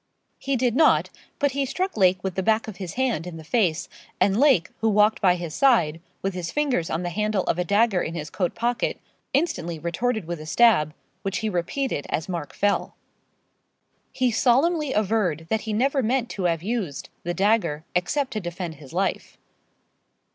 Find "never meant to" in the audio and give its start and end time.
15.71-16.45